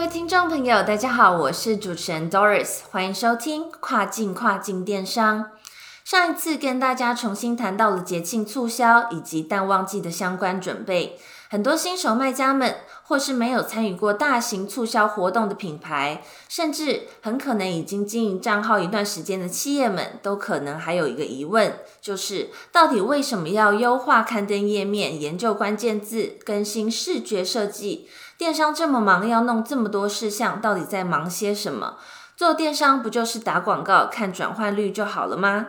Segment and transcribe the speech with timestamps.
[0.00, 5.50] 各位听众朋友，大家好，我是主持人 Doris，欢迎收听跨境跨境电商。
[6.02, 11.18] 上一次跟大家重新谈到了节庆促销以及淡旺季的相关准备，
[11.50, 28.08] 很多新手卖家们，或是没有参与过大型促销活动的品牌，甚至很可能已经经营账号一段时间的企业们，都可能还有一个疑问，就是到底为什么要优化刊登页面、研究关键字、更新视觉设计？
[28.40, 31.98] 电商这么忙，要弄这么多事项，到底在忙些什么？
[32.34, 35.66] 做电商不就是打广告、看转换率就好了吗？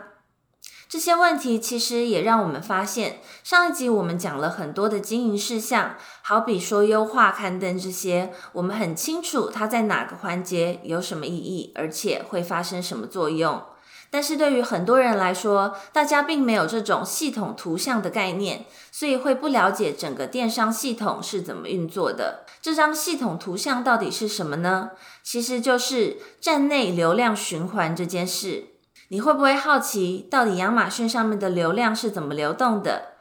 [0.88, 13.62] 这些问题其实也让我们发现，上一集我们讲了很多的经营事项，好比说优化刊登这些，我们很清楚它在哪个环节有什么意义，而且会发生什么作用。
[14.10, 22.46] 但是对于很多人来说，大家并没有这种系统图像的概念，所以会不了解整个电商系统是怎么运作的。
[22.62, 24.92] 这张系统图像到底是什么呢？
[25.24, 28.68] 其实就是站内流量循环这件事。
[29.08, 33.14] 你会不会好奇，到底亚马逊上面的流量是怎么流动的？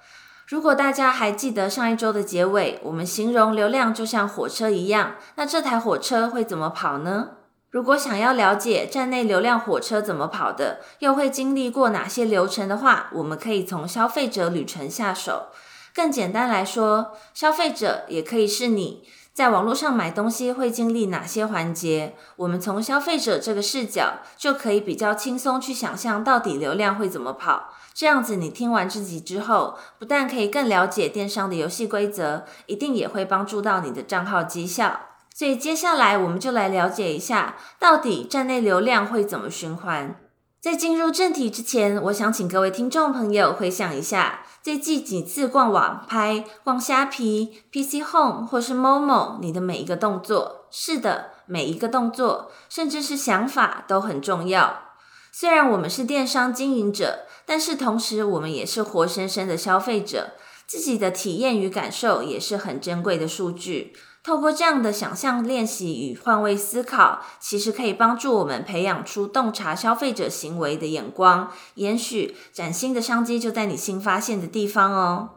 [0.46, 7.30] 如果大家还记得上一周的结尾，我们形容流量就像火车一样，那这台火车会怎么跑呢？
[7.72, 15.48] 如果想要了解站内流量火车怎么跑的，又会经历过哪些流程的话，我们可以从消费者旅程下手。
[15.94, 19.06] 更简单来说，消费者也可以是你
[19.42, 22.14] 在网络上买东西会经历哪些环节。
[22.36, 27.74] 我们从消费者这个视角，就可以比较轻松去想象到底流量会怎么跑。
[27.92, 35.00] 这样子，你听完这集之后，不但可以更了解电商的游戏规则，一定也会帮助到你的账号绩效。
[35.34, 40.21] 所以接下来我们就来了解一下，到底站内流量会怎么循环。
[40.62, 54.84] 在进入正题之前，我想请各位听众朋友回想一下，最近几次逛网拍、逛虾皮、PC Home 或是 Momo，你的每一个动作，是的，每一个动作，甚至是想法都很重要。
[55.32, 60.34] 虽然我们是电商经营者，但是同时我们也是活生生的消费者，
[60.68, 63.94] 自己的体验与感受也是很珍贵的数据。
[64.24, 75.30] 透过这样的想象练习与换位思考，其实可以帮助我们培养出洞察消费者行为的眼光，也许崭新的商机就在你新发现的地方哦。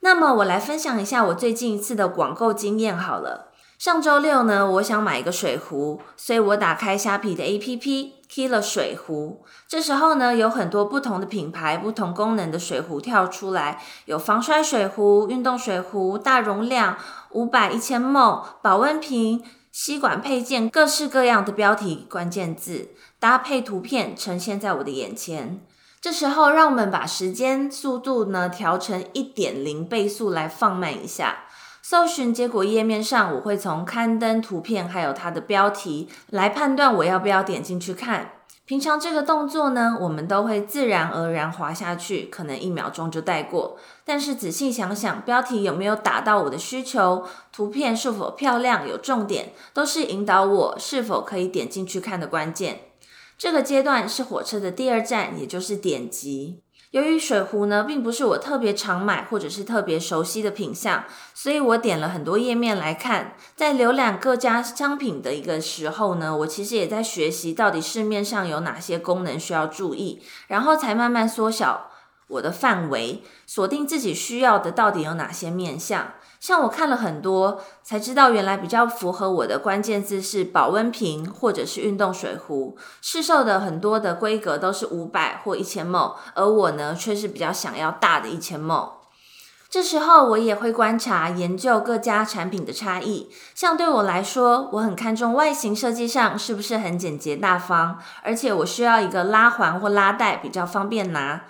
[0.00, 3.46] 那么，我来分享一下我最近一次的广购经验好了。
[3.78, 9.44] 上周六呢，我想买一个水壶，所以我打开虾皮的 APP，key 了水壶。
[9.68, 16.98] 这时候呢，有很多不同的品牌、不同功能的水壶跳出来，有防摔水壶、运动水壶、大容量、
[17.32, 25.60] 五百、一千 ml、保温瓶、吸管配件，各式各样的标题关键字搭配图片呈现在我的眼前。
[26.00, 31.44] 这时候，让我们把时间速度呢调成一点零倍速来放慢一下。
[31.82, 38.32] 搜寻结果页面上，我会从刊登图片还有它的标题来判断我要不要点进去看。
[38.68, 43.78] 平常这个动作呢，我们都会自然而然滑下去，可能一秒钟就带过。
[44.04, 52.80] 但是仔细想想，标题有没有达到我的需求，图片是否漂亮有重点，都是引导我是否可以点进去看的关键。
[53.38, 56.60] 这个阶段是火车的第二站，也就是点击。
[56.90, 61.04] 由于水壶呢，并不是我特别常买或者是特别熟悉的品相，
[61.34, 63.34] 所以我点了很多页面来看。
[63.54, 71.90] 在浏览各家商品的一个时候呢，我其实也在学习到底市面上有哪些功能需要注意，然后才慢慢缩小
[72.28, 76.14] 我的范围，锁定自己需要的到底有哪些面向。
[76.40, 82.76] 像我看了很多，才知道原来比较符合我的关键字是保温瓶或者是运动水壶。
[83.00, 88.92] 市售的很多的规格都是五百或一千 ml，而我呢却是比较想要大的一千 ml。
[89.70, 93.28] 这时候我也会观察研究各家产品的差异。
[93.54, 101.44] 像对我来说，我很看重外形设计上是不是很简洁大方，而且我需要一个拉环或拉带比较方便拿。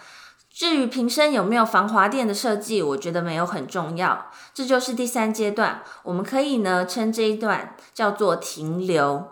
[0.59, 4.27] 至于瓶身有没有防滑垫的设计，我觉得没有很重要。
[4.53, 9.29] 这就是第三阶段，我们可以呢称这一段叫做停留。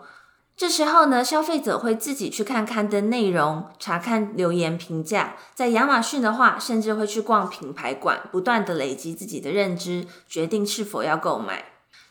[0.55, 5.35] 这时候呢，消费者会自己去看刊登内容，查看留言评价。
[5.53, 11.65] 在亚马逊的话，甚至会去逛品牌馆，不断的累积自己的认知，决定是否要购买。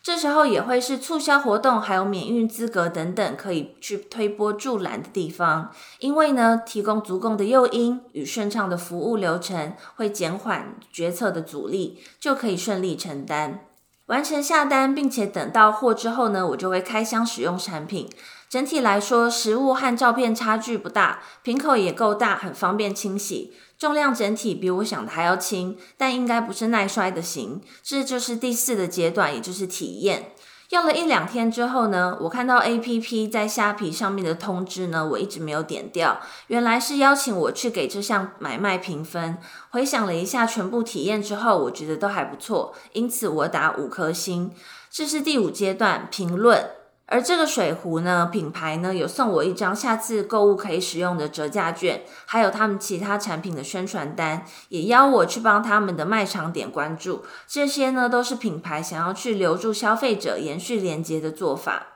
[0.07, 5.69] 这时候也会是促销活动还有免运资格等等可以去推波助澜的地方。
[5.99, 13.65] 因为呢，提供足够的诱因与顺畅的服务流程，会减缓决策的阻力，就可以顺利承担。
[14.05, 18.09] 完成下单，并且等到货之后呢，我就会开箱使用产品。
[18.49, 23.53] 整体来说，实物和照片差距不大，瓶口也够大，很方便清洗。
[23.77, 27.61] 重量整体比我想的还要轻，但应该不是耐摔的型。
[27.83, 30.31] 这就是第四个阶段，也就是体验。
[30.69, 36.19] 用了一两天之后呢，我看到 A P P 在虾皮上面的通知呢，我一直没有点掉。
[36.47, 39.37] 原来是邀请我去给这项买卖评分。
[39.69, 44.51] 回想了一下全部体验之后，我觉得都还不错，因此我打五颗星。
[44.89, 46.71] 这是第五阶段评论。
[47.09, 57.23] 而这个水壶呢，品牌呢有送我一张下次购物可以使用的折价券，还有他们其他产品的宣传单，也邀我去帮他们的卖场点关注。
[57.47, 61.87] 这些呢都是品牌想要去留住消费者、延续连接的做法。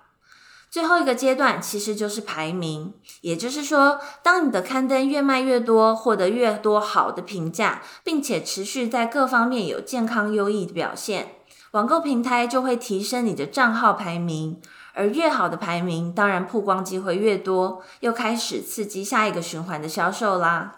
[0.70, 11.36] 最后一个阶段其实就是排名，也就是说，当你的刊登越卖越多，获得越多好的评价，并且持续在各方面有健康优异的表现，
[11.72, 14.62] 网购平台就会提升你的账号排名。
[14.94, 20.78] 而越好的排名，当然曝光机会越多，又开始刺激下一个循环的销售啦。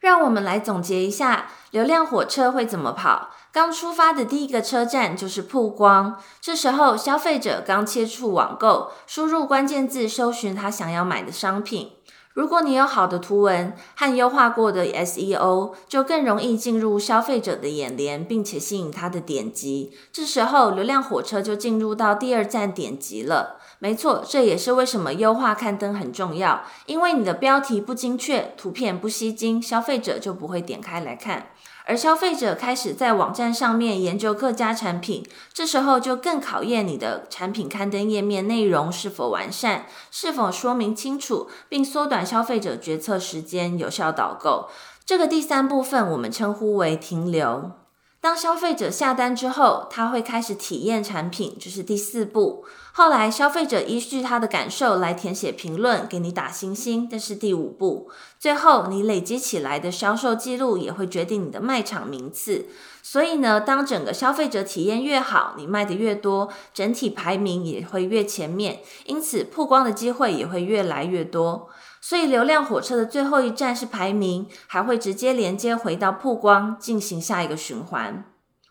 [0.00, 3.28] 让我们来总结一下，流量火车会怎么跑？
[3.52, 11.90] 刚出发的第一个车站就是曝光，这时候消费者刚接触网购，输入关键字搜寻他想要买的商品。
[12.32, 19.92] 如果你有好的图文和优化过的 SEO，就更容易进入消费者的眼帘，并且吸引他的点击。
[20.12, 23.56] 这时候，流量火车就进入到第二站点击了。
[23.80, 26.62] 没错，这也是为什么优化看灯很重要。
[26.86, 31.46] 因为你的标题不精确，图片不吸睛，消费者就不会点开来看。
[31.86, 44.68] 而消费者开始在网站上面研究各家产品，这时候就更考验你的产品刊登页面内容是否完善，是否说明清楚，并缩短消费者决策时间，有效导购。
[45.04, 47.72] 这个第三部分我们称呼为停留。
[48.20, 52.66] 当消费者下单之后，他会开始体验产品，这是第四步。
[52.92, 58.10] 后来，消费者依据他的感受来填写评论，给你打星星，这是第五步。
[58.38, 62.66] 最后，你累积起来的销售记录也会决定你的卖场名次。
[63.02, 71.68] 所以呢，当整个消费者体验越好，你卖的越多，整体排名也会越前面，因此曝光的机会也会越来越多。
[72.00, 78.24] 所以，流量火车的最后一站是排名，还会直接连接回到曝光，进行下一个循环。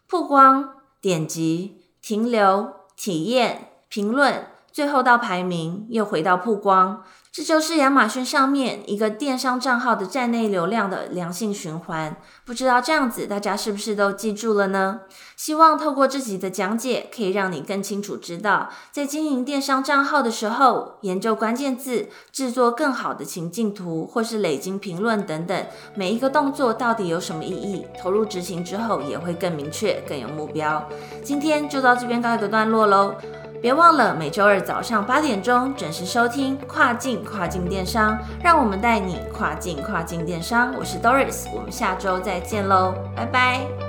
[0.07, 7.03] 曝光、点击、停留、体验、评论，最后到排名，又回到曝光。
[7.31, 12.17] 这就是亚马逊上面一个电商账号的站内流量的良性循环。
[12.43, 15.01] 不知道这样子大家是不是都记住了呢？
[15.35, 27.85] 希望透过自己的讲解，可以让你更清楚知道，在经营电商账号的时候，研究关键字、制作更好的情境图，或是累积评论等等，每一个动作到底有什么意义？
[28.01, 30.83] 投入执行之后，也会更明确、更有目标。
[31.23, 33.13] 今天就到这边告一个段落喽。
[33.61, 40.73] 别忘了每周二早上八点钟准时收听《跨境跨境电商》，让我们带你跨境跨境电商。
[40.79, 43.88] 我是 Doris，我们下周再见喽，拜拜。